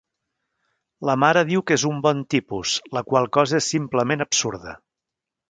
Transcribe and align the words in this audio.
La 1.09 1.15
mare 1.23 1.43
diu 1.49 1.63
que 1.71 1.77
és 1.79 1.83
un 1.89 1.99
bon 2.07 2.23
tipus, 2.35 2.73
la 2.99 3.05
qual 3.11 3.29
cosa 3.39 3.61
és 3.61 3.69
simplement 3.75 4.27
absurda. 4.27 4.77